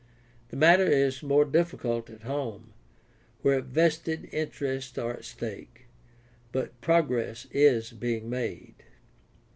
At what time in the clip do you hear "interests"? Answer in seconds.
4.31-4.97